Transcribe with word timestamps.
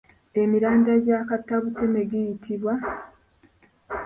Emirandira 0.41 0.95
gya 1.05 1.19
kattabuteme 1.29 2.01
giyitibwa? 2.09 2.73